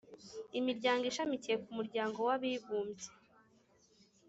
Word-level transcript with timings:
imiryango 0.59 1.03
ishamikiye 1.11 1.55
ku 1.63 1.69
muryango 1.77 2.17
w’abibumbye. 2.27 3.09